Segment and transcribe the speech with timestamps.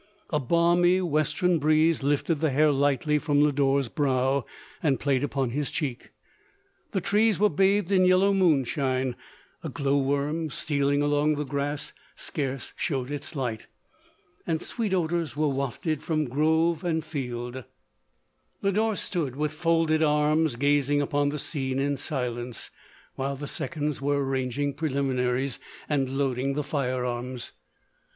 [0.31, 4.47] A balmy, western breeze lifted the hair lightly from Lodore's brow,
[4.81, 6.09] and played upon his cheek;
[6.91, 9.15] the trees were bathed in yellow moonshine;
[9.63, 13.67] a glowworm stealing along the grass scarce showed its light;
[14.47, 17.11] and sweet odours were wafted from grove and LODORE.
[17.11, 17.65] 269 field.
[18.63, 22.71] Lodore stood, with folded arms, gazing upon the scene in silence,
[23.13, 27.51] while the seconds were arranging preliminaries, and loading the fire arms.